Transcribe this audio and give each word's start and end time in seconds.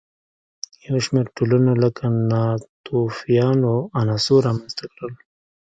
یو 0.87 0.97
شمېر 1.05 1.25
ټولنو 1.37 1.71
لکه 1.83 2.03
ناتوفیانو 2.31 3.73
عناصر 3.99 4.37
رامنځته 4.47 4.85
کړل. 4.93 5.13